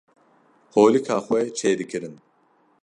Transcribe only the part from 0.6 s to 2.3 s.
holika xwe çê dikirin